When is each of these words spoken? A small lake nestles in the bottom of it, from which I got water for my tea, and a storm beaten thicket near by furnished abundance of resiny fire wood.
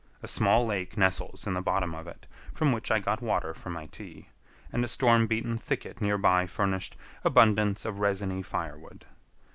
A 0.23 0.27
small 0.27 0.65
lake 0.65 0.97
nestles 0.97 1.45
in 1.45 1.53
the 1.53 1.61
bottom 1.61 1.93
of 1.93 2.07
it, 2.07 2.25
from 2.55 2.71
which 2.71 2.89
I 2.89 2.97
got 2.97 3.21
water 3.21 3.53
for 3.53 3.69
my 3.69 3.85
tea, 3.85 4.29
and 4.73 4.83
a 4.83 4.87
storm 4.87 5.27
beaten 5.27 5.57
thicket 5.59 6.01
near 6.01 6.17
by 6.17 6.47
furnished 6.47 6.97
abundance 7.23 7.85
of 7.85 7.99
resiny 7.99 8.41
fire 8.41 8.79
wood. 8.79 9.05